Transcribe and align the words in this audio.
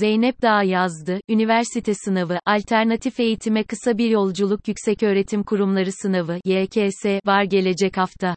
Zeynep 0.00 0.42
Dağ 0.42 0.62
yazdı, 0.62 1.20
üniversite 1.28 1.94
sınavı, 1.94 2.38
alternatif 2.46 3.20
eğitime 3.20 3.64
kısa 3.64 3.98
bir 3.98 4.10
yolculuk 4.10 4.68
yükseköğretim 4.68 5.42
kurumları 5.42 5.92
sınavı, 5.92 6.38
YKS, 6.44 7.04
var 7.26 7.44
gelecek 7.44 7.96
hafta. 7.96 8.36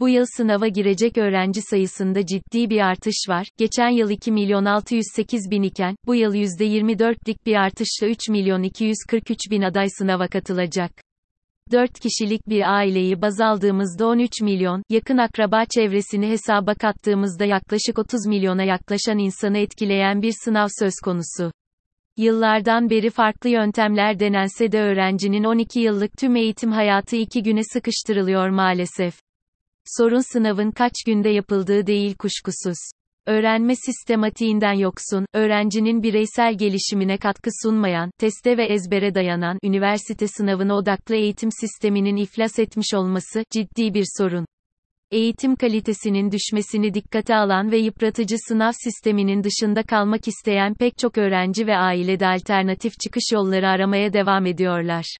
Bu 0.00 0.08
yıl 0.08 0.24
sınava 0.36 0.68
girecek 0.68 1.18
öğrenci 1.18 1.62
sayısında 1.62 2.26
ciddi 2.26 2.70
bir 2.70 2.80
artış 2.80 3.28
var. 3.28 3.46
Geçen 3.58 3.88
yıl 3.88 4.10
2 4.10 4.32
milyon 4.32 4.64
608 4.64 5.50
bin 5.50 5.62
iken, 5.62 5.96
bu 6.06 6.14
yıl 6.14 6.34
%24'lik 6.34 7.46
bir 7.46 7.54
artışla 7.54 8.06
3 8.06 8.28
milyon 8.28 8.62
243 8.62 9.38
bin 9.50 9.62
aday 9.62 9.88
sınava 9.98 10.28
katılacak. 10.28 10.92
4 11.70 12.00
kişilik 12.00 12.48
bir 12.48 12.76
aileyi 12.76 13.22
baz 13.22 13.40
aldığımızda 13.40 14.06
13 14.06 14.40
milyon, 14.40 14.82
yakın 14.90 15.18
akraba 15.18 15.64
çevresini 15.64 16.28
hesaba 16.28 16.74
kattığımızda 16.74 17.44
yaklaşık 17.44 17.98
30 17.98 18.26
milyona 18.26 18.62
yaklaşan 18.62 19.18
insanı 19.18 19.58
etkileyen 19.58 20.22
bir 20.22 20.34
sınav 20.44 20.68
söz 20.78 20.94
konusu. 21.04 21.52
Yıllardan 22.16 22.90
beri 22.90 23.10
farklı 23.10 23.50
yöntemler 23.50 24.20
denense 24.20 24.72
de 24.72 24.80
öğrencinin 24.80 25.44
12 25.44 25.80
yıllık 25.80 26.18
tüm 26.18 26.36
eğitim 26.36 26.72
hayatı 26.72 27.16
2 27.16 27.42
güne 27.42 27.64
sıkıştırılıyor 27.72 28.48
maalesef. 28.48 29.14
Sorun 29.84 30.32
sınavın 30.32 30.70
kaç 30.70 30.92
günde 31.06 31.28
yapıldığı 31.28 31.86
değil 31.86 32.14
kuşkusuz. 32.14 32.78
Öğrenme 33.26 33.76
sistematiğinden 33.76 34.72
yoksun, 34.72 35.26
öğrencinin 35.32 36.02
bireysel 36.02 36.58
gelişimine 36.58 37.18
katkı 37.18 37.50
sunmayan, 37.62 38.10
teste 38.18 38.56
ve 38.56 38.64
ezbere 38.64 39.14
dayanan 39.14 39.58
üniversite 39.62 40.26
sınavına 40.26 40.74
odaklı 40.74 41.14
eğitim 41.14 41.50
sisteminin 41.60 42.16
iflas 42.16 42.58
etmiş 42.58 42.94
olması 42.94 43.44
ciddi 43.50 43.94
bir 43.94 44.04
sorun. 44.18 44.46
Eğitim 45.10 45.56
kalitesinin 45.56 46.30
düşmesini 46.30 46.94
dikkate 46.94 47.36
alan 47.36 47.70
ve 47.70 47.78
yıpratıcı 47.78 48.36
sınav 48.48 48.72
sisteminin 48.72 49.44
dışında 49.44 49.82
kalmak 49.82 50.28
isteyen 50.28 50.74
pek 50.74 50.98
çok 50.98 51.18
öğrenci 51.18 51.66
ve 51.66 51.76
ailede 51.76 52.26
alternatif 52.26 52.92
çıkış 53.00 53.24
yolları 53.32 53.68
aramaya 53.68 54.12
devam 54.12 54.46
ediyorlar. 54.46 55.16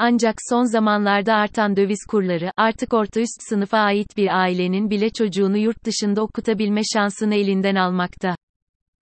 Ancak 0.00 0.34
son 0.48 0.64
zamanlarda 0.64 1.34
artan 1.34 1.76
döviz 1.76 2.06
kurları, 2.08 2.52
artık 2.56 2.94
orta 2.94 3.20
üst 3.20 3.42
sınıfa 3.48 3.78
ait 3.78 4.16
bir 4.16 4.38
ailenin 4.40 4.90
bile 4.90 5.10
çocuğunu 5.10 5.56
yurt 5.56 5.84
dışında 5.84 6.22
okutabilme 6.22 6.80
şansını 6.94 7.34
elinden 7.34 7.74
almakta. 7.74 8.36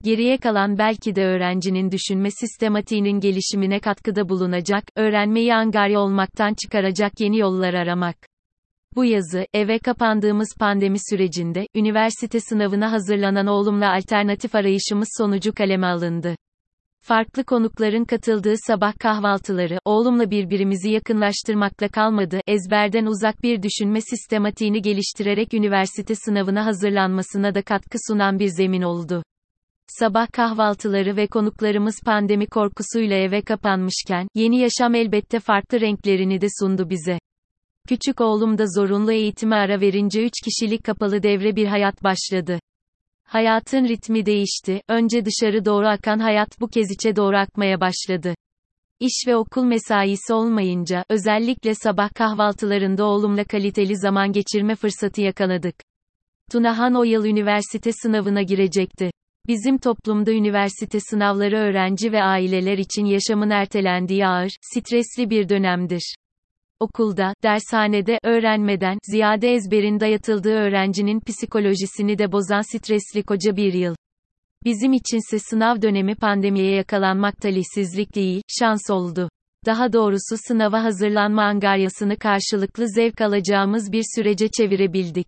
Geriye 0.03 0.37
kalan 0.37 0.77
belki 0.77 1.15
de 1.15 1.25
öğrencinin 1.25 1.91
düşünme 1.91 2.31
sistematiğinin 2.31 3.19
gelişimine 3.19 3.79
katkıda 3.79 4.29
bulunacak, 4.29 4.83
öğrenmeyi 4.95 5.55
angarya 5.55 5.99
olmaktan 5.99 6.53
çıkaracak 6.53 7.19
yeni 7.19 7.37
yollar 7.37 7.73
aramak. 7.73 8.17
Bu 8.95 9.05
yazı, 9.05 9.45
eve 9.53 9.79
kapandığımız 9.79 10.49
pandemi 10.59 10.97
sürecinde, 11.09 11.67
üniversite 11.75 12.39
sınavına 12.39 12.91
hazırlanan 12.91 13.47
oğlumla 13.47 13.93
alternatif 13.93 14.55
arayışımız 14.55 15.09
sonucu 15.17 15.53
kaleme 15.53 15.87
alındı. 15.87 16.35
Farklı 17.07 17.43
konukların 17.43 18.05
katıldığı 18.05 18.53
sabah 18.67 18.99
kahvaltıları, 18.99 19.79
oğlumla 19.85 20.31
birbirimizi 20.31 20.89
yakınlaştırmakla 20.89 21.87
kalmadı, 21.87 22.39
ezberden 22.47 23.05
uzak 23.05 23.43
bir 23.43 23.63
düşünme 23.63 24.01
sistematiğini 24.01 24.81
geliştirerek 24.81 25.53
üniversite 25.53 26.15
sınavına 26.15 26.65
hazırlanmasına 26.65 27.55
da 27.55 27.61
katkı 27.61 27.97
sunan 28.07 28.39
bir 28.39 28.47
zemin 28.47 28.81
oldu. 28.81 29.23
Sabah 29.87 30.31
kahvaltıları 30.31 31.17
ve 31.17 31.27
konuklarımız 31.27 31.95
pandemi 32.05 32.47
korkusuyla 32.47 33.15
eve 33.15 33.41
kapanmışken, 33.41 34.27
yeni 34.35 34.59
yaşam 34.59 34.95
elbette 34.95 35.39
farklı 35.39 35.81
renklerini 35.81 36.41
de 36.41 36.47
sundu 36.59 36.89
bize. 36.89 37.19
Küçük 37.87 38.21
oğlum 38.21 38.57
da 38.57 38.63
zorunlu 38.75 39.11
eğitime 39.11 39.55
ara 39.55 39.81
verince 39.81 40.25
3 40.25 40.33
kişilik 40.43 40.83
kapalı 40.83 41.23
devre 41.23 41.55
bir 41.55 41.67
hayat 41.67 42.03
başladı. 42.03 42.59
Hayatın 43.27 43.87
ritmi 43.87 44.25
değişti, 44.25 44.81
önce 44.87 45.25
dışarı 45.25 45.65
doğru 45.65 45.87
akan 45.87 46.19
hayat 46.19 46.61
bu 46.61 46.67
kez 46.67 46.91
içe 46.91 47.15
doğru 47.15 47.37
akmaya 47.37 47.81
başladı. 47.81 48.35
İş 48.99 49.27
ve 49.27 49.35
okul 49.35 49.63
mesaisi 49.63 50.33
olmayınca, 50.33 51.05
özellikle 51.09 51.75
sabah 51.75 52.13
kahvaltılarında 52.13 53.05
oğlumla 53.05 53.43
kaliteli 53.43 53.97
zaman 53.97 54.31
geçirme 54.31 54.75
fırsatı 54.75 55.21
yakaladık. 55.21 55.75
Tunahan 56.51 56.95
o 56.95 57.03
yıl 57.03 57.25
üniversite 57.25 57.91
sınavına 57.91 58.41
girecekti. 58.41 59.11
Bizim 59.47 59.77
toplumda 59.77 60.31
üniversite 60.31 60.99
sınavları 60.99 61.57
öğrenci 61.57 62.11
ve 62.11 62.23
aileler 62.23 62.77
için 62.77 63.05
yaşamın 63.05 63.49
ertelendiği 63.49 64.27
ağır, 64.27 64.51
stresli 64.61 65.29
bir 65.29 65.49
dönemdir. 65.49 66.15
Okulda, 66.79 67.33
dershanede, 67.43 68.19
öğrenmeden, 68.23 68.97
ziyade 69.03 69.53
ezberin 69.53 69.99
dayatıldığı 69.99 70.53
öğrencinin 70.53 71.19
psikolojisini 71.19 72.17
de 72.17 72.31
bozan 72.31 72.61
stresli 72.61 73.23
koca 73.23 73.55
bir 73.55 73.73
yıl. 73.73 73.95
Bizim 74.65 74.93
içinse 74.93 75.39
sınav 75.39 75.81
dönemi 75.81 76.15
pandemiye 76.15 76.75
yakalanmak 76.75 77.37
talihsizlik 77.37 78.15
değil, 78.15 78.41
şans 78.59 78.89
oldu. 78.89 79.29
Daha 79.65 79.93
doğrusu 79.93 80.35
sınava 80.47 80.83
hazırlanma 80.83 81.43
angaryasını 81.43 82.17
karşılıklı 82.17 82.89
zevk 82.89 83.21
alacağımız 83.21 83.91
bir 83.91 84.03
sürece 84.15 84.47
çevirebildik. 84.47 85.27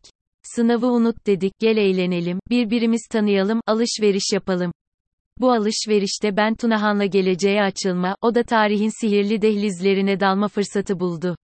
Sınavı 0.55 0.87
unut 0.87 1.27
dedik, 1.27 1.53
gel 1.59 1.77
eğlenelim, 1.77 2.39
birbirimiz 2.49 3.07
tanıyalım, 3.11 3.61
alışveriş 3.67 4.33
yapalım. 4.33 4.71
Bu 5.39 5.51
alışverişte 5.51 6.37
ben 6.37 6.55
Tunahan'la 6.55 7.05
geleceğe 7.05 7.61
açılma, 7.61 8.15
o 8.21 8.35
da 8.35 8.43
tarihin 8.43 9.01
sihirli 9.01 9.41
dehlizlerine 9.41 10.19
dalma 10.19 10.47
fırsatı 10.47 10.99
buldu. 10.99 11.35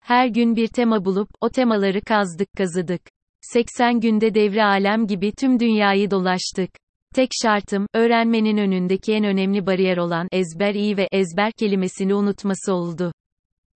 Her 0.00 0.26
gün 0.26 0.56
bir 0.56 0.68
tema 0.68 1.04
bulup, 1.04 1.28
o 1.40 1.48
temaları 1.48 2.00
kazdık 2.00 2.48
kazıdık. 2.56 3.00
80 3.40 4.00
günde 4.00 4.34
devre 4.34 4.64
alem 4.64 5.06
gibi 5.06 5.32
tüm 5.32 5.60
dünyayı 5.60 6.10
dolaştık. 6.10 6.70
Tek 7.14 7.30
şartım, 7.42 7.86
öğrenmenin 7.94 8.56
önündeki 8.56 9.12
en 9.12 9.24
önemli 9.24 9.66
bariyer 9.66 9.96
olan 9.96 10.28
ezber 10.32 10.74
iyi 10.74 10.96
ve 10.96 11.08
ezber 11.12 11.52
kelimesini 11.52 12.14
unutması 12.14 12.74
oldu. 12.74 13.12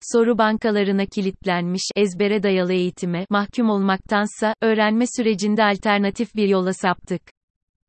Soru 0.00 0.38
bankalarına 0.38 1.06
kilitlenmiş, 1.06 1.82
ezbere 1.96 2.42
dayalı 2.42 2.72
eğitime 2.72 3.26
mahkum 3.30 3.70
olmaktansa, 3.70 4.54
öğrenme 4.62 5.04
sürecinde 5.16 5.64
alternatif 5.64 6.34
bir 6.34 6.48
yola 6.48 6.72
saptık. 6.72 7.33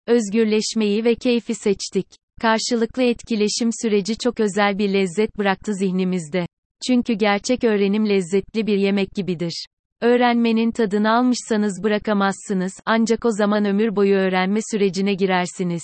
Özgürleşmeyi 0.07 1.05
ve 1.05 1.15
keyfi 1.15 1.55
seçtik. 1.55 2.07
Karşılıklı 2.41 3.03
etkileşim 3.03 3.69
süreci 3.81 4.17
çok 4.17 4.39
özel 4.39 4.77
bir 4.77 4.93
lezzet 4.93 5.37
bıraktı 5.37 5.73
zihnimizde. 5.73 6.47
Çünkü 6.87 7.13
gerçek 7.13 7.63
öğrenim 7.63 8.09
lezzetli 8.09 8.67
bir 8.67 8.77
yemek 8.77 9.11
gibidir. 9.15 9.65
Öğrenmenin 10.01 10.71
tadını 10.71 11.11
almışsanız 11.11 11.83
bırakamazsınız, 11.83 12.73
ancak 12.85 13.25
o 13.25 13.31
zaman 13.31 13.65
ömür 13.65 13.95
boyu 13.95 14.15
öğrenme 14.15 14.59
sürecine 14.71 15.13
girersiniz. 15.13 15.83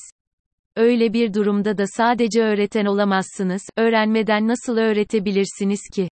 Öyle 0.75 1.13
bir 1.13 1.33
durumda 1.33 1.77
da 1.77 1.83
sadece 1.87 2.41
öğreten 2.41 2.85
olamazsınız, 2.85 3.61
öğrenmeden 3.77 4.47
nasıl 4.47 4.77
öğretebilirsiniz 4.77 5.81
ki? 5.93 6.09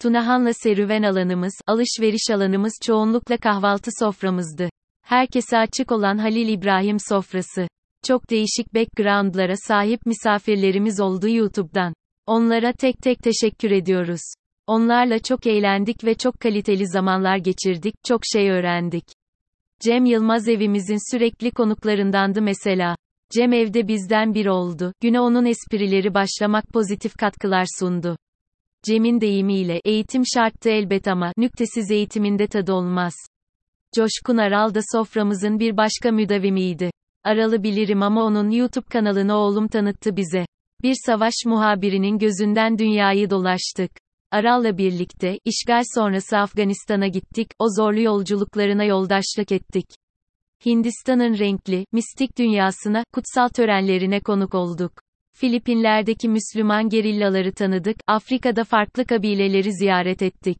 Tunahan'la 0.00 0.52
serüven 0.52 1.02
alanımız, 1.02 1.54
alışveriş 1.66 2.30
alanımız 2.30 2.72
çoğunlukla 2.82 3.36
kahvaltı 3.36 3.90
soframızdı. 3.98 4.68
Herkese 5.04 5.58
açık 5.58 5.92
olan 5.92 6.18
Halil 6.18 6.48
İbrahim 6.48 6.96
sofrası. 7.08 7.68
Çok 8.06 8.30
değişik 8.30 8.74
backgroundlara 8.74 9.56
sahip 9.56 10.06
misafirlerimiz 10.06 11.00
oldu 11.00 11.28
YouTube'dan. 11.28 11.94
Onlara 12.26 12.72
tek 12.72 12.98
tek 13.02 13.18
teşekkür 13.18 13.70
ediyoruz. 13.70 14.20
Onlarla 14.66 15.18
çok 15.18 15.46
eğlendik 15.46 16.04
ve 16.04 16.14
çok 16.14 16.40
kaliteli 16.40 16.88
zamanlar 16.88 17.36
geçirdik, 17.36 17.94
çok 18.04 18.20
şey 18.32 18.50
öğrendik. 18.50 19.04
Cem 19.80 20.04
Yılmaz 20.04 20.48
evimizin 20.48 21.12
sürekli 21.12 21.50
konuklarındandı 21.50 22.42
mesela. 22.42 22.96
Cem 23.30 23.52
evde 23.52 23.88
bizden 23.88 24.34
bir 24.34 24.46
oldu. 24.46 24.92
Güne 25.00 25.20
onun 25.20 25.44
esprileri 25.44 26.14
başlamak 26.14 26.64
pozitif 26.72 27.16
katkılar 27.16 27.66
sundu. 27.78 28.16
Cem'in 28.82 29.20
deyimiyle 29.20 29.80
eğitim 29.84 30.22
şarttı 30.34 30.70
elbet 30.70 31.08
ama 31.08 31.32
nüktesiz 31.36 31.90
eğitiminde 31.90 32.46
tadı 32.46 32.72
olmaz. 32.72 33.14
Coşkun 33.94 34.36
Aral 34.36 34.74
da 34.74 34.80
soframızın 34.92 35.58
bir 35.58 35.76
başka 35.76 36.10
müdavimiydi. 36.12 36.90
Aralı 37.24 37.62
bilirim 37.62 38.02
ama 38.02 38.24
onun 38.24 38.50
YouTube 38.50 38.86
kanalını 38.88 39.34
oğlum 39.34 39.68
tanıttı 39.68 40.16
bize. 40.16 40.46
Bir 40.82 40.94
savaş 41.06 41.34
muhabirinin 41.46 42.18
gözünden 42.18 42.78
dünyayı 42.78 43.30
dolaştık. 43.30 43.90
Aral'la 44.30 44.78
birlikte, 44.78 45.38
işgal 45.44 45.82
sonrası 45.94 46.38
Afganistan'a 46.38 47.06
gittik, 47.06 47.48
o 47.58 47.66
zorlu 47.76 48.00
yolculuklarına 48.00 48.84
yoldaşlık 48.84 49.52
ettik. 49.52 49.86
Hindistan'ın 50.66 51.38
renkli, 51.38 51.86
mistik 51.92 52.38
dünyasına, 52.38 53.04
kutsal 53.12 53.48
törenlerine 53.48 54.20
konuk 54.20 54.54
olduk. 54.54 54.92
Filipinler'deki 55.36 56.28
Müslüman 56.28 56.88
gerillaları 56.88 57.52
tanıdık, 57.52 57.96
Afrika'da 58.06 58.64
farklı 58.64 59.04
kabileleri 59.04 59.72
ziyaret 59.72 60.22
ettik. 60.22 60.58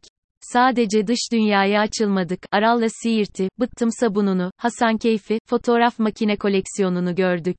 Sadece 0.53 1.07
dış 1.07 1.19
dünyaya 1.31 1.81
açılmadık, 1.81 2.39
Aral'la 2.51 2.87
Siirt'i, 2.89 3.49
Bıttım 3.59 3.89
sabununu, 3.91 4.51
Hasan 4.57 4.97
Keyfi, 4.97 5.39
fotoğraf 5.45 5.99
makine 5.99 6.35
koleksiyonunu 6.37 7.15
gördük. 7.15 7.55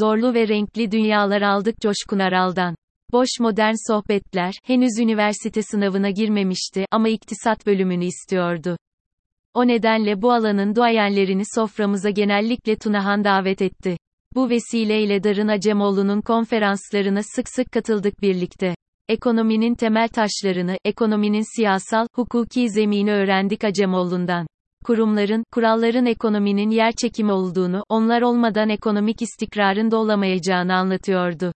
Zorlu 0.00 0.34
ve 0.34 0.48
renkli 0.48 0.90
dünyalar 0.90 1.42
aldık 1.42 1.80
Coşkun 1.82 2.18
Aral'dan. 2.18 2.76
Boş 3.12 3.28
modern 3.40 3.74
sohbetler, 3.88 4.54
henüz 4.64 4.98
üniversite 5.00 5.62
sınavına 5.62 6.10
girmemişti 6.10 6.84
ama 6.90 7.08
iktisat 7.08 7.66
bölümünü 7.66 8.04
istiyordu. 8.04 8.76
O 9.54 9.66
nedenle 9.66 10.22
bu 10.22 10.32
alanın 10.32 10.74
duayenlerini 10.74 11.42
soframıza 11.54 12.10
genellikle 12.10 12.76
Tunahan 12.76 13.24
davet 13.24 13.62
etti. 13.62 13.96
Bu 14.34 14.50
vesileyle 14.50 15.24
Darın 15.24 15.48
Acemoğlu'nun 15.48 16.20
konferanslarına 16.20 17.22
sık 17.22 17.48
sık 17.48 17.72
katıldık 17.72 18.22
birlikte. 18.22 18.74
Ekonominin 19.08 19.74
temel 19.74 20.08
taşlarını, 20.08 20.76
ekonominin 20.84 21.56
siyasal, 21.56 22.06
hukuki 22.14 22.70
zemini 22.70 23.12
öğrendik 23.12 23.64
Acemoğlu'ndan. 23.64 24.46
Kurumların, 24.84 25.44
kuralların 25.52 26.06
ekonominin 26.06 26.70
yer 26.70 26.92
çekimi 26.92 27.32
olduğunu, 27.32 27.84
onlar 27.88 28.22
olmadan 28.22 28.68
ekonomik 28.68 29.22
istikrarın 29.22 29.90
da 29.90 29.96
olamayacağını 29.96 30.74
anlatıyordu. 30.74 31.52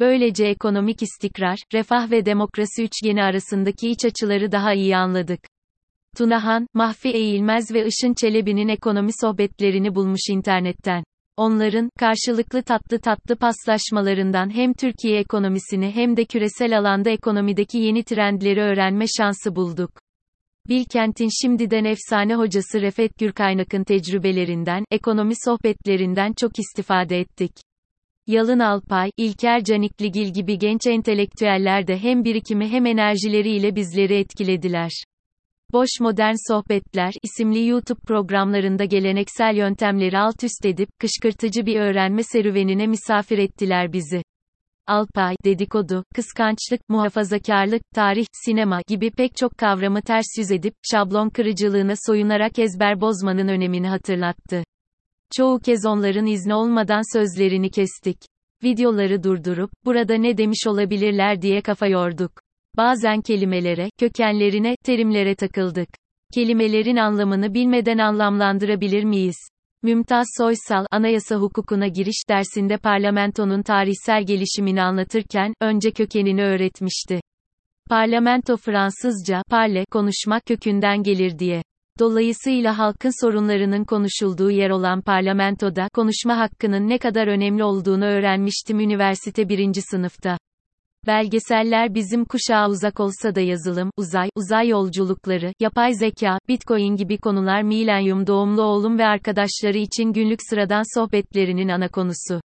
Böylece 0.00 0.46
ekonomik 0.46 1.02
istikrar, 1.02 1.58
refah 1.74 2.10
ve 2.10 2.26
demokrasi 2.26 2.84
üçgeni 2.84 3.22
arasındaki 3.22 3.90
iç 3.90 4.04
açıları 4.04 4.52
daha 4.52 4.74
iyi 4.74 4.96
anladık. 4.96 5.40
Tunahan, 6.16 6.66
Mahfi 6.74 7.08
Eğilmez 7.08 7.74
ve 7.74 7.86
Işın 7.86 8.14
Çelebi'nin 8.14 8.68
ekonomi 8.68 9.10
sohbetlerini 9.20 9.94
bulmuş 9.94 10.28
internetten. 10.30 11.04
Onların, 11.36 11.90
karşılıklı 11.98 12.62
tatlı 12.62 12.98
tatlı 13.00 13.36
paslaşmalarından 13.36 14.54
hem 14.54 14.72
Türkiye 14.72 15.18
ekonomisini 15.18 15.90
hem 15.90 16.16
de 16.16 16.24
küresel 16.24 16.78
alanda 16.78 17.10
ekonomideki 17.10 17.78
yeni 17.78 18.04
trendleri 18.04 18.60
öğrenme 18.60 19.04
şansı 19.18 19.56
bulduk. 19.56 19.90
Bilkent'in 20.68 21.28
şimdiden 21.42 21.84
efsane 21.84 22.34
hocası 22.34 22.80
Refet 22.80 23.18
Gürkaynak'ın 23.18 23.84
tecrübelerinden, 23.84 24.84
ekonomi 24.90 25.34
sohbetlerinden 25.44 26.32
çok 26.32 26.58
istifade 26.58 27.20
ettik. 27.20 27.52
Yalın 28.26 28.58
Alpay, 28.58 29.10
İlker 29.16 29.64
Canikligil 29.64 30.32
gibi 30.32 30.58
genç 30.58 30.86
entelektüeller 30.86 31.86
de 31.86 31.98
hem 31.98 32.24
birikimi 32.24 32.68
hem 32.68 32.86
enerjileriyle 32.86 33.76
bizleri 33.76 34.14
etkilediler. 34.14 34.90
Boş 35.72 35.88
Modern 36.00 36.34
Sohbetler 36.48 37.12
isimli 37.22 37.66
YouTube 37.66 38.00
programlarında 38.06 38.84
geleneksel 38.84 39.56
yöntemleri 39.56 40.18
alt 40.18 40.44
üst 40.44 40.64
edip, 40.64 40.88
kışkırtıcı 40.98 41.66
bir 41.66 41.80
öğrenme 41.80 42.22
serüvenine 42.22 42.86
misafir 42.86 43.38
ettiler 43.38 43.92
bizi. 43.92 44.22
Alpay, 44.86 45.36
dedikodu, 45.44 46.04
kıskançlık, 46.14 46.88
muhafazakarlık, 46.88 47.82
tarih, 47.94 48.26
sinema 48.32 48.80
gibi 48.88 49.10
pek 49.10 49.36
çok 49.36 49.58
kavramı 49.58 50.02
ters 50.02 50.26
yüz 50.38 50.50
edip, 50.50 50.74
şablon 50.90 51.30
kırıcılığına 51.30 51.94
soyunarak 52.06 52.58
ezber 52.58 53.00
bozmanın 53.00 53.48
önemini 53.48 53.88
hatırlattı. 53.88 54.64
Çoğu 55.36 55.58
kez 55.58 55.86
onların 55.86 56.26
izni 56.26 56.54
olmadan 56.54 57.12
sözlerini 57.18 57.70
kestik. 57.70 58.18
Videoları 58.62 59.22
durdurup, 59.22 59.70
burada 59.84 60.14
ne 60.14 60.36
demiş 60.38 60.66
olabilirler 60.66 61.42
diye 61.42 61.60
kafa 61.60 61.86
yorduk. 61.86 62.43
Bazen 62.76 63.20
kelimelere, 63.20 63.90
kökenlerine, 63.98 64.76
terimlere 64.84 65.34
takıldık. 65.34 65.88
Kelimelerin 66.34 66.96
anlamını 66.96 67.54
bilmeden 67.54 67.98
anlamlandırabilir 67.98 69.04
miyiz? 69.04 69.36
Mümtaz 69.82 70.26
Soysal, 70.38 70.86
anayasa 70.90 71.36
hukukuna 71.36 71.86
giriş 71.86 72.28
dersinde 72.28 72.76
parlamentonun 72.76 73.62
tarihsel 73.62 74.26
gelişimini 74.26 74.82
anlatırken, 74.82 75.54
önce 75.60 75.90
kökenini 75.90 76.42
öğretmişti. 76.44 77.20
Parlamento 77.90 78.56
Fransızca, 78.56 79.42
parle, 79.50 79.84
konuşmak 79.90 80.46
kökünden 80.46 81.02
gelir 81.02 81.38
diye. 81.38 81.62
Dolayısıyla 81.98 82.78
halkın 82.78 83.24
sorunlarının 83.24 83.84
konuşulduğu 83.84 84.50
yer 84.50 84.70
olan 84.70 85.02
parlamentoda, 85.02 85.88
konuşma 85.94 86.38
hakkının 86.38 86.88
ne 86.88 86.98
kadar 86.98 87.26
önemli 87.26 87.64
olduğunu 87.64 88.04
öğrenmiştim 88.04 88.80
üniversite 88.80 89.48
birinci 89.48 89.82
sınıfta. 89.82 90.38
Belgeseller 91.06 91.94
bizim 91.94 92.24
kuşağa 92.24 92.68
uzak 92.68 93.00
olsa 93.00 93.34
da 93.34 93.40
yazılım, 93.40 93.90
uzay, 93.96 94.28
uzay 94.36 94.68
yolculukları, 94.68 95.52
yapay 95.60 95.94
zeka, 95.94 96.38
bitcoin 96.48 96.96
gibi 96.96 97.18
konular 97.18 97.62
milenyum 97.62 98.26
doğumlu 98.26 98.62
oğlum 98.62 98.98
ve 98.98 99.04
arkadaşları 99.04 99.78
için 99.78 100.12
günlük 100.12 100.40
sıradan 100.48 100.98
sohbetlerinin 100.98 101.68
ana 101.68 101.88
konusu. 101.88 102.40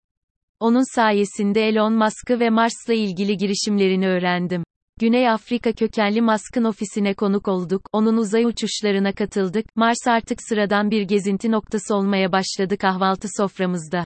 Onun 0.60 0.96
sayesinde 0.96 1.68
Elon 1.68 1.94
Musk'ı 1.94 2.40
ve 2.40 2.50
Mars'la 2.50 2.94
ilgili 2.94 3.38
girişimlerini 3.38 4.08
öğrendim. 4.08 4.64
Güney 5.00 5.30
Afrika 5.30 5.72
kökenli 5.72 6.22
Musk'ın 6.22 6.64
ofisine 6.64 7.14
konuk 7.14 7.48
olduk, 7.48 7.82
onun 7.94 8.18
uzay 8.18 8.46
uçuşlarına 8.46 9.14
katıldık, 9.14 9.76
Mars 9.76 10.08
artık 10.08 10.40
sıradan 10.50 10.92
bir 10.92 11.02
gezinti 11.02 11.52
noktası 11.52 11.96
olmaya 11.96 12.32
başladı 12.32 12.78
kahvaltı 12.78 13.28
soframızda. 13.38 14.06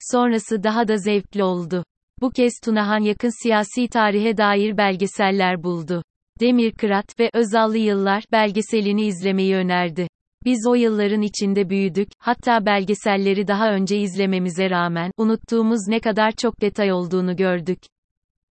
Sonrası 0.00 0.62
daha 0.62 0.88
da 0.88 0.96
zevkli 0.96 1.42
oldu. 1.42 1.84
Bu 2.20 2.30
kez 2.30 2.52
Tunahan 2.64 3.00
yakın 3.00 3.42
siyasi 3.42 3.88
tarihe 3.88 4.36
dair 4.36 4.76
belgeseller 4.76 5.62
buldu. 5.62 6.02
Demir 6.40 6.72
Kırat 6.72 7.20
ve 7.20 7.30
Özallı 7.32 7.78
Yıllar 7.78 8.24
belgeselini 8.32 9.06
izlemeyi 9.06 9.56
önerdi. 9.56 10.08
Biz 10.44 10.66
o 10.68 10.74
yılların 10.74 11.22
içinde 11.22 11.70
büyüdük, 11.70 12.08
hatta 12.18 12.66
belgeselleri 12.66 13.48
daha 13.48 13.72
önce 13.72 13.98
izlememize 13.98 14.70
rağmen, 14.70 15.10
unuttuğumuz 15.16 15.88
ne 15.88 16.00
kadar 16.00 16.32
çok 16.32 16.60
detay 16.60 16.92
olduğunu 16.92 17.36
gördük. 17.36 17.78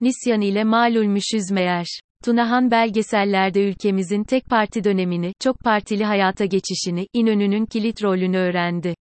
Nisyan 0.01 0.41
ile 0.41 0.65
malulmüşüz 0.65 1.51
meğer. 1.51 1.87
Tunahan 2.25 2.71
belgesellerde 2.71 3.69
ülkemizin 3.69 4.25
tek 4.25 4.47
parti 4.47 4.85
dönemini, 4.85 5.33
çok 5.41 5.61
partili 5.61 6.05
hayata 6.05 6.45
geçişini, 6.45 7.07
İnönü'nün 7.13 7.67
kilit 7.67 8.05
rolünü 8.05 8.39
öğrendi. 8.39 8.95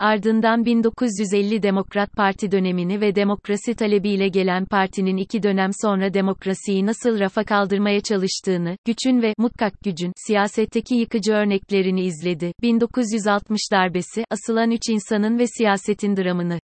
Ardından 0.00 0.64
1950 0.64 1.62
Demokrat 1.62 2.12
Parti 2.12 2.50
dönemini 2.50 3.00
ve 3.00 3.14
demokrasi 3.14 3.74
talebiyle 3.74 4.28
gelen 4.28 4.64
partinin 4.64 5.16
iki 5.16 5.42
dönem 5.42 5.70
sonra 5.82 6.14
demokrasiyi 6.14 6.86
nasıl 6.86 7.20
rafa 7.20 7.44
kaldırmaya 7.44 8.00
çalıştığını, 8.00 8.76
güçün 8.84 9.22
ve 9.22 9.34
mutkak 9.38 9.80
gücün 9.84 10.12
siyasetteki 10.16 10.94
yıkıcı 10.94 11.32
örneklerini 11.32 12.04
izledi. 12.04 12.52
1960 12.62 13.60
darbesi, 13.72 14.24
asılan 14.30 14.70
üç 14.70 14.88
insanın 14.88 15.38
ve 15.38 15.46
siyasetin 15.46 16.16
dramını. 16.16 16.58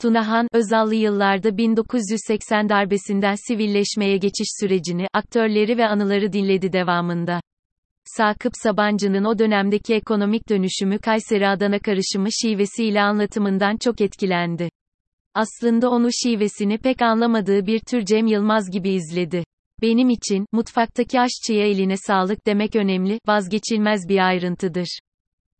Tunahan, 0.00 0.48
Özallı 0.52 0.94
yıllarda 0.94 1.56
1980 1.56 2.68
darbesinden 2.68 3.34
sivilleşmeye 3.48 4.16
geçiş 4.16 4.48
sürecini, 4.60 5.06
aktörleri 5.12 5.78
ve 5.78 5.86
anıları 5.86 6.32
dinledi 6.32 6.72
devamında. 6.72 7.40
Sakıp 8.16 8.52
Sabancı'nın 8.62 9.24
o 9.24 9.38
dönemdeki 9.38 9.94
ekonomik 9.94 10.48
dönüşümü 10.48 10.98
Kayseri-Adana 10.98 11.78
karışımı 11.78 12.28
şivesiyle 12.32 13.00
anlatımından 13.00 13.76
çok 13.76 14.00
etkilendi. 14.00 14.70
Aslında 15.34 15.90
onu 15.90 16.08
şivesini 16.12 16.78
pek 16.78 17.02
anlamadığı 17.02 17.66
bir 17.66 17.80
tür 17.80 18.04
Cem 18.04 18.26
Yılmaz 18.26 18.70
gibi 18.70 18.90
izledi. 18.90 19.44
Benim 19.82 20.10
için, 20.10 20.46
mutfaktaki 20.52 21.20
aşçıya 21.20 21.66
eline 21.66 21.96
sağlık 21.96 22.46
demek 22.46 22.76
önemli, 22.76 23.18
vazgeçilmez 23.26 24.08
bir 24.08 24.26
ayrıntıdır. 24.26 24.98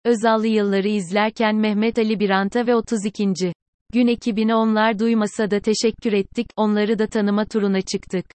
Özallı 0.05 0.47
yılları 0.47 0.89
izlerken 0.89 1.57
Mehmet 1.57 1.99
Ali 1.99 2.21
Birant'a 2.21 2.67
ve 2.67 2.75
32. 2.75 3.53
gün 3.93 4.07
ekibine 4.07 4.55
onlar 4.55 4.99
duymasa 4.99 5.51
da 5.51 5.61
teşekkür 5.61 6.13
ettik, 6.13 6.47
onları 6.57 6.99
da 6.99 7.07
tanıma 7.07 7.45
turuna 7.45 7.81
çıktık. 7.81 8.27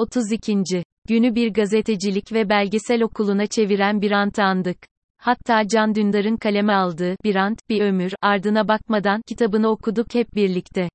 32. 0.00 0.84
günü 1.08 1.34
bir 1.34 1.52
gazetecilik 1.52 2.32
ve 2.32 2.48
belgesel 2.48 3.02
okuluna 3.02 3.46
çeviren 3.46 4.02
Birant'ı 4.02 4.42
andık. 4.42 4.76
Hatta 5.18 5.68
Can 5.68 5.94
Dündar'ın 5.94 6.36
kaleme 6.36 6.72
aldığı 6.72 7.16
Birant, 7.24 7.58
bir 7.68 7.80
ömür, 7.80 8.12
ardına 8.22 8.68
bakmadan 8.68 9.22
kitabını 9.28 9.68
okuduk 9.68 10.14
hep 10.14 10.34
birlikte. 10.34 10.88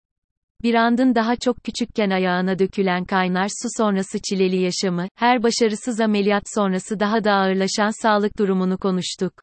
Birand'ın 0.63 1.15
daha 1.15 1.35
çok 1.35 1.63
küçükken 1.63 2.09
ayağına 2.09 2.59
dökülen 2.59 3.05
kaynar 3.05 3.47
su 3.61 3.67
sonrası 3.77 4.19
çileli 4.29 4.61
yaşamı, 4.61 5.07
her 5.15 5.43
başarısız 5.43 6.01
ameliyat 6.01 6.43
sonrası 6.55 6.99
daha 6.99 7.23
da 7.23 7.31
ağırlaşan 7.31 8.01
sağlık 8.01 8.39
durumunu 8.39 8.77
konuştuk. 8.77 9.33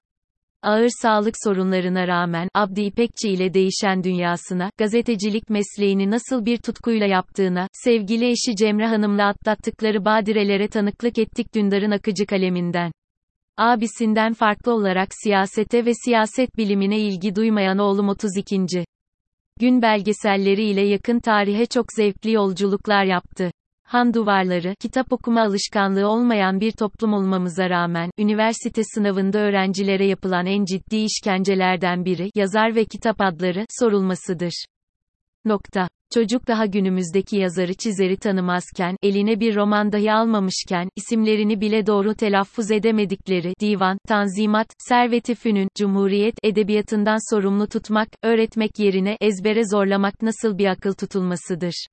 Ağır 0.63 0.89
sağlık 1.03 1.35
sorunlarına 1.45 2.09
rağmen, 2.09 2.49
Abdi 2.55 2.83
İpekçi 2.83 3.29
ile 3.29 3.55
değişen 3.55 4.05
dünyasına, 4.05 4.71
gazetecilik 4.79 5.51
mesleğini 5.51 6.11
nasıl 6.11 6.45
bir 6.45 6.57
tutkuyla 6.57 7.07
yaptığına, 7.07 7.69
sevgili 7.73 8.31
eşi 8.31 8.57
Cemre 8.57 8.87
Hanım'la 8.87 9.27
atlattıkları 9.27 10.05
badirelere 10.05 10.69
tanıklık 10.69 11.19
ettik 11.19 11.55
Dündar'ın 11.55 11.91
akıcı 11.91 12.27
kaleminden. 12.27 12.93
Abisinden 13.57 14.33
farklı 14.33 14.75
olarak 14.75 15.09
siyasete 15.23 15.85
ve 15.85 15.93
siyaset 16.05 16.57
bilimine 16.57 16.99
ilgi 16.99 17.37
duymayan 17.37 17.79
oğlum 17.79 18.09
32. 18.09 18.85
Gün 19.61 19.83
belgeselleri 19.83 20.65
ile 20.65 20.83
yakın 20.83 21.19
tarihe 21.19 21.67
çok 21.67 21.87
zevkli 21.97 22.33
yolculuklar 22.33 23.05
yaptı. 23.05 23.51
Han 23.85 24.15
duvarları, 24.15 24.75
kitap 24.81 25.13
okuma 25.13 25.43
alışkanlığı 25.43 26.09
olmayan 26.09 26.61
bir 26.61 26.73
toplum 26.73 27.13
olmamıza 27.13 27.71
rağmen, 27.71 28.11
üniversite 28.19 28.83
sınavında 28.85 29.39
öğrencilere 29.39 30.07
yapılan 30.07 30.47
en 30.47 30.65
ciddi 30.65 30.97
işkencelerden 30.97 32.05
biri, 32.05 32.31
yazar 32.35 32.75
ve 32.75 32.85
kitap 32.85 33.21
adları, 33.21 33.67
sorulmasıdır. 33.81 34.65
Nokta. 35.45 35.89
Çocuk 36.15 36.49
daha 36.49 36.67
günümüzdeki 36.67 37.37
yazarı 37.37 37.75
çizeri 37.75 38.17
tanımazken, 38.17 38.97
eline 39.03 39.41
bir 39.41 39.57
roman 39.57 39.93
dahi 39.93 40.13
almamışken, 40.13 40.89
isimlerini 40.97 41.61
bile 41.61 41.87
doğru 41.87 42.15
telaffuz 42.15 42.71
edemedikleri, 42.71 43.55
divan, 43.61 43.99
tanzimat, 44.09 44.67
servet-i 44.79 45.35
fünün, 45.35 45.69
cumhuriyet, 45.77 46.35
edebiyatından 46.43 47.35
sorumlu 47.35 47.67
tutmak, 47.67 48.09
öğretmek 48.23 48.79
yerine, 48.79 49.17
ezbere 49.21 49.63
zorlamak 49.71 50.23
nasıl 50.23 50.59
bir 50.59 50.67
akıl 50.67 50.93
tutulmasıdır. 50.93 51.87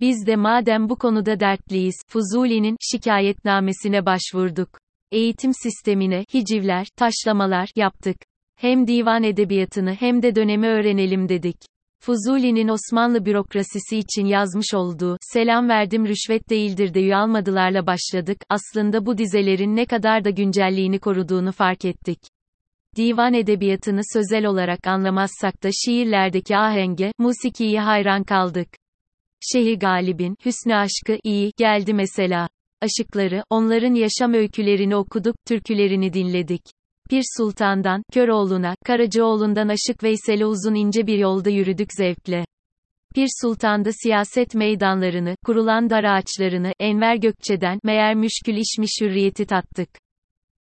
Biz 0.00 0.26
de 0.26 0.36
madem 0.36 0.88
bu 0.88 0.96
konuda 0.96 1.40
dertliyiz, 1.40 1.94
Fuzuli'nin 2.08 2.76
şikayetnamesine 2.80 4.06
başvurduk. 4.06 4.68
Eğitim 5.12 5.54
sistemine 5.54 6.24
hicivler, 6.34 6.86
taşlamalar 6.96 7.68
yaptık. 7.76 8.16
Hem 8.56 8.86
divan 8.86 9.22
edebiyatını 9.22 9.94
hem 9.94 10.22
de 10.22 10.34
dönemi 10.34 10.66
öğrenelim 10.66 11.28
dedik. 11.28 11.56
Fuzuli'nin 12.00 12.68
Osmanlı 12.68 13.24
bürokrasisi 13.24 13.98
için 13.98 14.26
yazmış 14.26 14.74
olduğu, 14.74 15.16
selam 15.20 15.68
verdim 15.68 16.06
rüşvet 16.06 16.50
değildir 16.50 16.94
de 16.94 17.16
almadılarla 17.16 17.86
başladık, 17.86 18.38
aslında 18.48 19.06
bu 19.06 19.18
dizelerin 19.18 19.76
ne 19.76 19.86
kadar 19.86 20.24
da 20.24 20.30
güncelliğini 20.30 20.98
koruduğunu 20.98 21.52
fark 21.52 21.84
ettik. 21.84 22.18
Divan 22.96 23.34
edebiyatını 23.34 24.00
sözel 24.12 24.46
olarak 24.46 24.86
anlamazsak 24.86 25.62
da 25.62 25.68
şiirlerdeki 25.72 26.56
ahenge, 26.56 27.12
musikiye 27.18 27.80
hayran 27.80 28.24
kaldık. 28.24 28.68
Şehir 29.52 29.78
Galib'in, 29.78 30.36
Hüsnü 30.44 30.74
Aşkı, 30.74 31.18
iyi, 31.24 31.52
geldi 31.56 31.94
mesela. 31.94 32.48
Aşıkları, 32.80 33.44
onların 33.50 33.94
yaşam 33.94 34.34
öykülerini 34.34 34.96
okuduk, 34.96 35.36
türkülerini 35.46 36.12
dinledik. 36.12 36.62
Pir 37.10 37.22
Sultan'dan, 37.36 38.02
Köroğlu'na, 38.12 38.74
Karacaoğlu'ndan 38.84 39.68
Aşık 39.68 40.02
Veysel'e 40.02 40.46
uzun 40.46 40.74
ince 40.74 41.06
bir 41.06 41.18
yolda 41.18 41.50
yürüdük 41.50 41.88
zevkle. 41.92 42.44
Pir 43.14 43.28
Sultan'da 43.42 43.90
siyaset 43.92 44.54
meydanlarını, 44.54 45.36
kurulan 45.44 45.90
dar 45.90 46.04
ağaçlarını, 46.04 46.72
Enver 46.80 47.16
Gökçe'den, 47.16 47.78
meğer 47.84 48.14
müşkül 48.14 48.56
işmiş 48.56 49.00
hürriyeti 49.00 49.46
tattık. 49.46 49.88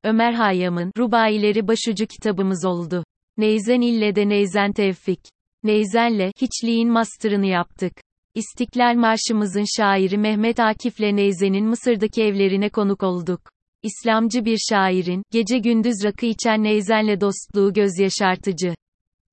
Ömer 0.03 0.33
Hayyam'ın, 0.33 0.91
Rubaileri 0.97 1.67
başucu 1.67 2.05
kitabımız 2.07 2.65
oldu. 2.65 3.03
Neyzen 3.37 3.81
ille 3.81 4.15
de 4.15 4.29
Neyzen 4.29 4.73
Tevfik. 4.73 5.19
Neyzen'le, 5.63 6.31
hiçliğin 6.41 6.91
master'ını 6.91 7.45
yaptık. 7.45 7.93
İstiklal 8.35 8.95
Marşımızın 8.95 9.65
şairi 9.77 10.17
Mehmet 10.17 10.59
Akif'le 10.59 10.99
Neyzen'in 10.99 11.65
Mısır'daki 11.65 12.23
evlerine 12.23 12.69
konuk 12.69 13.03
olduk. 13.03 13.41
İslamcı 13.83 14.45
bir 14.45 14.57
şairin, 14.69 15.23
gece 15.31 15.57
gündüz 15.57 16.03
rakı 16.03 16.25
içen 16.25 16.63
Neyzen'le 16.63 17.21
dostluğu 17.21 17.73
gözyaşartıcı. 17.73 18.75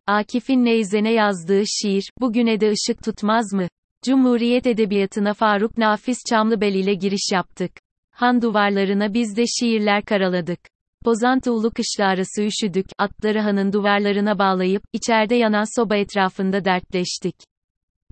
Akif'in 0.06 0.64
Neyzen'e 0.64 1.12
yazdığı 1.12 1.62
şiir, 1.66 2.10
bugüne 2.20 2.60
de 2.60 2.70
ışık 2.70 3.04
tutmaz 3.04 3.52
mı? 3.52 3.68
Cumhuriyet 4.04 4.66
Edebiyatı'na 4.66 5.34
Faruk 5.34 5.78
Nafiz 5.78 6.18
Çamlıbel 6.30 6.74
ile 6.74 6.94
giriş 6.94 7.32
yaptık. 7.32 7.72
Han 8.10 8.42
duvarlarına 8.42 9.14
biz 9.14 9.36
de 9.36 9.44
şiirler 9.46 10.04
karaladık. 10.04 10.60
Pozantı 11.04 11.52
ulu 11.52 11.70
kışla 11.70 12.04
arası 12.04 12.42
üşüdük, 12.42 12.86
atları 12.98 13.40
hanın 13.40 13.72
duvarlarına 13.72 14.38
bağlayıp, 14.38 14.82
içeride 14.92 15.34
yanan 15.34 15.80
soba 15.80 15.96
etrafında 15.96 16.64
dertleştik. 16.64 17.51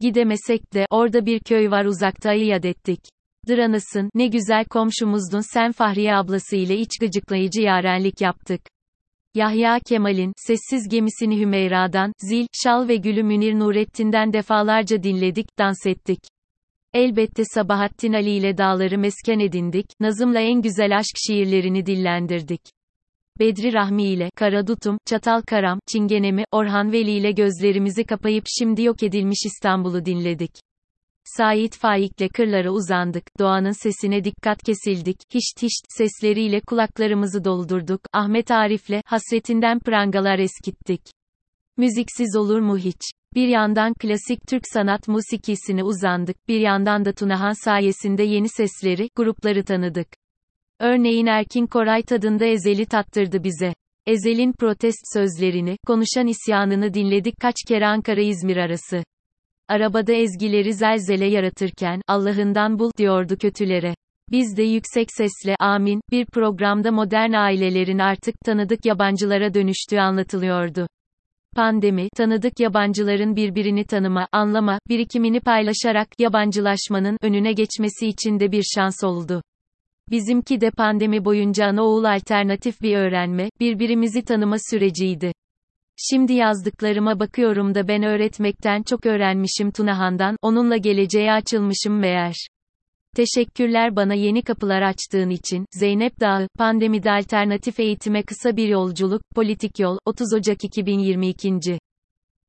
Gidemesek 0.01 0.75
de, 0.75 0.87
orada 0.91 1.27
bir 1.27 1.41
köy 1.41 1.71
var 1.71 1.85
uzakta 1.85 2.33
yad 2.33 2.65
ettik. 2.65 3.01
Dıranısın, 3.49 4.11
ne 4.15 4.27
güzel 4.27 4.65
komşumuzdun 4.65 5.55
sen 5.55 5.73
Fahriye 5.73 6.15
ablası 6.15 6.57
ile 6.57 6.77
iç 6.77 6.91
gıcıklayıcı 7.01 7.61
yarenlik 7.61 8.21
yaptık. 8.21 8.61
Yahya 9.35 9.79
Kemal'in, 9.89 10.33
sessiz 10.37 10.89
gemisini 10.89 11.41
Hümeyra'dan, 11.41 12.13
Zil, 12.19 12.47
Şal 12.65 12.89
ve 12.89 12.97
Gülü 12.97 13.23
Münir 13.23 13.55
Nurettin'den 13.55 14.33
defalarca 14.33 15.03
dinledik, 15.03 15.59
dans 15.59 15.87
ettik. 15.87 16.21
Elbette 16.93 17.45
Sabahattin 17.45 18.13
Ali 18.13 18.31
ile 18.31 18.59
dağları 18.59 18.99
mesken 18.99 19.39
edindik, 19.39 19.87
Nazım'la 20.01 20.41
en 20.41 20.63
güzel 20.63 20.99
aşk 20.99 21.17
şiirlerini 21.27 21.87
dillendirdik. 21.87 22.61
Bedri 23.41 23.73
Rahmi 23.73 24.03
ile, 24.03 24.31
Karadutum, 24.37 24.99
Çatal 25.07 25.43
Karam, 25.43 25.81
Çingenemi, 25.93 26.45
Orhan 26.53 26.93
Veli 26.93 27.11
ile 27.11 27.33
gözlerimizi 27.33 28.05
kapayıp 28.05 28.45
şimdi 28.59 28.83
yok 28.83 29.03
edilmiş 29.03 29.39
İstanbul'u 29.47 30.05
dinledik. 30.05 30.51
Sait 31.25 31.77
Faik'le 31.77 32.29
kırlara 32.35 32.71
uzandık, 32.71 33.23
doğanın 33.39 33.83
sesine 33.83 34.25
dikkat 34.25 34.63
kesildik, 34.63 35.17
hişt 35.35 35.63
hişt 35.63 35.85
sesleriyle 35.89 36.61
kulaklarımızı 36.61 37.45
doldurduk, 37.45 38.01
Ahmet 38.13 38.51
Arif'le, 38.51 39.03
hasretinden 39.05 39.79
prangalar 39.79 40.39
eskittik. 40.39 41.03
Müziksiz 41.77 42.37
olur 42.37 42.61
mu 42.61 42.79
hiç? 42.79 43.01
Bir 43.35 43.49
yandan 43.49 43.95
klasik 43.95 44.47
Türk 44.49 44.63
sanat 44.73 45.09
musikisine 45.09 45.85
uzandık, 45.85 46.49
bir 46.49 46.61
yandan 46.61 47.05
da 47.05 47.13
Tunahan 47.13 47.65
sayesinde 47.65 48.23
yeni 48.23 48.49
sesleri, 48.49 49.11
grupları 49.17 49.65
tanıdık. 49.65 50.20
Örneğin 50.81 51.27
Erkin 51.27 51.67
Koray 51.67 52.03
tadında 52.03 52.47
Ezel'i 52.47 52.87
tattırdı 52.87 53.45
bize. 53.45 53.75
Ezel'in 54.07 54.53
protest 54.53 54.99
sözlerini, 55.15 55.77
konuşan 55.87 56.27
isyanını 56.27 56.95
dinledik 56.95 57.41
kaç 57.41 57.55
kere 57.69 57.87
Ankara-İzmir 57.87 58.57
arası. 58.57 59.03
Arabada 59.69 60.13
ezgileri 60.13 60.75
zelzele 60.75 61.27
yaratırken, 61.27 62.01
Allah'ından 62.09 62.79
bul, 62.79 62.91
diyordu 62.99 63.37
kötülere. 63.37 63.95
Biz 64.31 64.57
de 64.57 64.63
yüksek 64.63 65.09
sesle, 65.13 65.57
amin, 65.59 66.01
bir 66.11 66.27
programda 66.27 66.93
modern 66.93 67.33
ailelerin 67.33 67.99
artık 67.99 68.35
tanıdık 68.45 68.85
yabancılara 68.85 69.55
dönüştüğü 69.55 69.99
anlatılıyordu. 69.99 70.87
Pandemi, 71.57 72.09
tanıdık 72.17 72.61
yabancıların 72.61 73.37
birbirini 73.37 73.85
tanıma, 73.85 74.29
anlama, 74.33 74.79
birikimini 74.89 75.41
paylaşarak, 75.41 76.09
yabancılaşmanın, 76.19 77.17
önüne 77.23 77.53
geçmesi 77.53 78.07
için 78.07 78.41
de 78.41 78.53
bir 78.53 78.65
şans 78.75 79.05
oldu. 79.05 79.43
Bizimki 80.11 80.61
de 80.61 80.71
pandemi 80.71 81.25
boyunca 81.25 81.67
anaoğul 81.67 82.05
alternatif 82.05 82.83
bir 82.83 82.97
öğrenme, 82.97 83.51
birbirimizi 83.61 84.23
tanıma 84.23 84.57
süreciydi. 84.71 85.33
Şimdi 85.97 86.33
yazdıklarıma 86.33 87.21
bakıyorum 87.21 87.75
da 87.75 87.89
ben 87.89 88.03
öğretmekten 88.03 88.83
çok 88.83 89.07
öğrenmişim 89.07 89.71
Tunahan'dan, 89.71 90.37
onunla 90.43 90.77
geleceğe 90.77 91.33
açılmışım 91.33 91.99
meğer. 91.99 92.35
Teşekkürler 93.17 93.97
bana 93.97 94.15
yeni 94.15 94.43
kapılar 94.43 94.83
açtığın 94.83 95.31
için. 95.31 95.67
Zeynep 95.73 96.21
Dağı, 96.21 96.49
Pandemide 96.59 97.11
Alternatif 97.11 97.81
Eğitime 97.81 98.23
Kısa 98.23 98.57
Bir 98.57 98.69
Yolculuk, 98.69 99.23
Politik 99.35 99.79
Yol, 99.79 99.99
30 100.07 100.35
Ocak 100.35 100.65
2022 100.65 101.61